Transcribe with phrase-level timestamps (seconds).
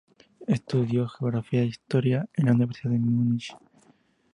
[0.55, 3.51] Estudió geografía e historia en la Universidad de Múnich.